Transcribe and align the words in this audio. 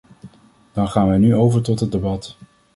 Dan 0.73 0.87
gaan 0.89 1.07
wij 1.07 1.17
nu 1.17 1.35
over 1.35 1.61
tot 1.61 1.79
het 1.79 1.91
debat. 1.91 2.37